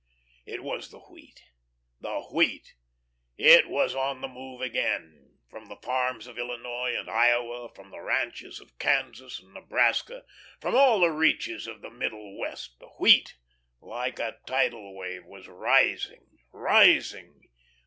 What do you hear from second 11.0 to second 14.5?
the reaches of the Middle West, the Wheat, like a